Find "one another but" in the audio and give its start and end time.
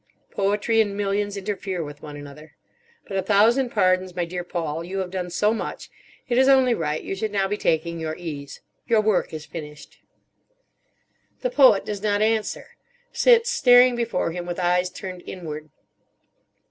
2.01-3.17